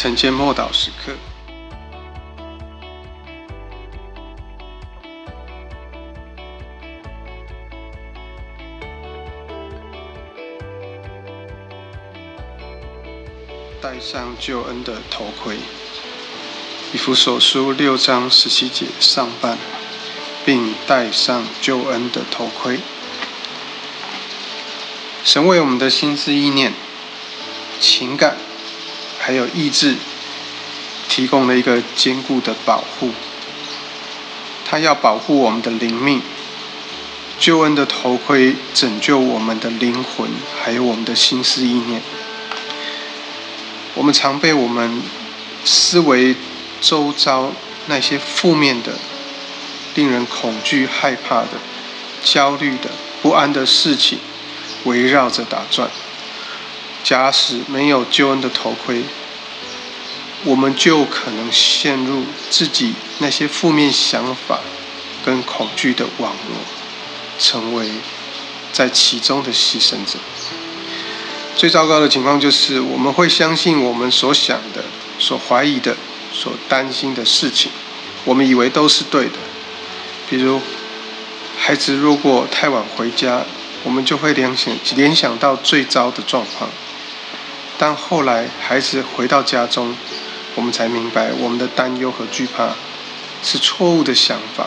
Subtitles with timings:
[0.00, 1.12] 晨间默祷时刻，
[13.82, 15.56] 戴上救恩的头盔。
[16.92, 19.58] 以弗所书六章十七节上半，
[20.46, 22.78] 并戴上救恩的头盔。
[25.24, 26.72] 神为我们的心思意念、
[27.80, 28.47] 情感。
[29.28, 29.94] 还有意志，
[31.06, 33.10] 提供了一个坚固的保护。
[34.64, 36.22] 他要保护我们的灵命，
[37.38, 42.00] 救恩的头盔拯救我们的灵魂，还有我们的心思意念。
[43.92, 45.02] 我们常被我们
[45.62, 46.34] 思维
[46.80, 47.52] 周遭
[47.84, 48.92] 那些负面的、
[49.94, 51.48] 令人恐惧、害怕的、
[52.24, 52.88] 焦虑的、
[53.20, 54.18] 不安的事情
[54.84, 55.90] 围绕着打转。
[57.04, 59.02] 假使没有救恩的头盔，
[60.44, 64.60] 我们就可能陷入自己那些负面想法
[65.24, 66.56] 跟恐惧的网络，
[67.38, 67.90] 成为
[68.72, 70.18] 在其中的牺牲者。
[71.56, 74.84] 最糟糕的情况就是，我们会相信我们所想的、
[75.18, 75.96] 所怀疑的、
[76.32, 77.72] 所担心的事情，
[78.24, 79.38] 我们以为都是对的。
[80.30, 80.60] 比如，
[81.58, 83.42] 孩子如果太晚回家，
[83.82, 86.70] 我们就会联想联想到最糟的状况。
[87.76, 89.96] 但后来孩子回到家中，
[90.58, 92.74] 我们才明白我们的担忧和惧怕
[93.44, 94.66] 是错误的想法，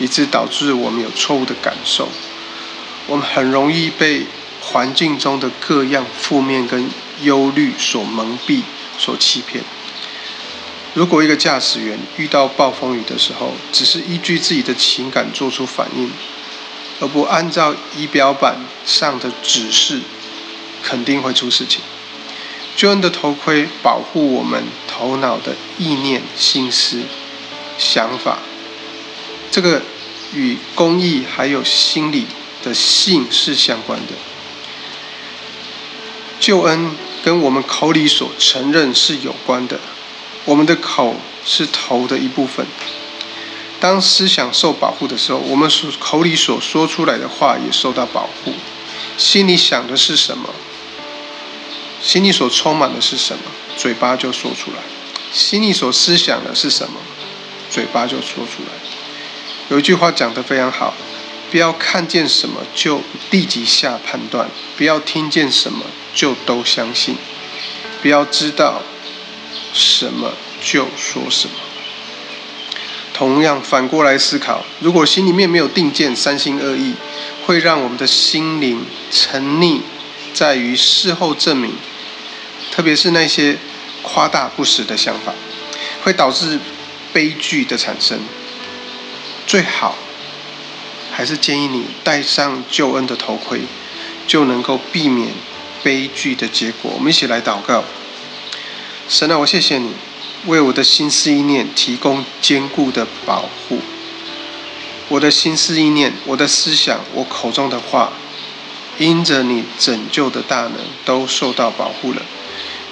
[0.00, 2.08] 以致导致我们有错误的感受。
[3.06, 4.26] 我们很容易被
[4.60, 8.62] 环境中的各样负面跟忧虑所蒙蔽、
[8.98, 9.62] 所欺骗。
[10.94, 16.10] 如果一个驾驶员遇到暴风雨的时候，只是依据自己的情感做出反应，
[16.98, 20.00] 而不按照仪表板上的指示，
[20.82, 21.80] 肯定会出事情。
[22.74, 27.02] 救恩的头盔保护我们头脑的意念、心思、
[27.78, 28.38] 想法，
[29.50, 29.82] 这个
[30.34, 32.26] 与公义还有心理
[32.64, 34.14] 的性是相关的。
[36.40, 36.90] 救恩
[37.22, 39.78] 跟我们口里所承认是有关的。
[40.44, 42.66] 我们的口是头的一部分，
[43.78, 48.52] 当思想受保护的时候，我们所口里所说出来的话也受到保护。
[49.16, 50.48] 心里想的是什么？
[52.02, 53.44] 心里所充满的是什么，
[53.76, 54.78] 嘴巴就说出来；
[55.32, 56.98] 心里所思想的是什么，
[57.70, 58.72] 嘴巴就说出来。
[59.70, 60.92] 有一句话讲得非常好：
[61.50, 67.16] 不要看见什么就立即下判断，不要听见什么就都相信，
[68.02, 68.82] 不要知道
[69.72, 71.54] 什么就说什么。
[73.14, 76.94] 同样反过来思考，如果心里面没有定见，三心二意，
[77.46, 79.80] 会让我们的心灵沉溺
[80.34, 81.72] 在于事后证明。
[82.72, 83.56] 特别是那些
[84.02, 85.32] 夸大不实的想法，
[86.02, 86.58] 会导致
[87.12, 88.18] 悲剧的产生。
[89.46, 89.94] 最好
[91.12, 93.60] 还是建议你戴上救恩的头盔，
[94.26, 95.28] 就能够避免
[95.82, 96.92] 悲剧的结果。
[96.94, 97.84] 我们一起来祷告：
[99.06, 99.90] 神啊，我谢谢你
[100.46, 103.80] 为我的心思意念提供坚固的保护。
[105.08, 108.12] 我的心思意念、我的思想、我口中的话，
[108.96, 112.22] 因着你拯救的大能，都受到保护了。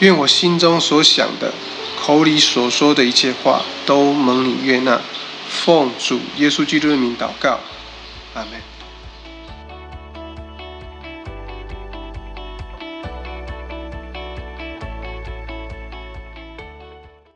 [0.00, 1.52] 愿我心中所想的、
[2.02, 5.00] 口里所说的一切话，都蒙你悦纳。
[5.48, 7.60] 奉主耶稣基督的名祷告，
[8.34, 8.69] 阿门。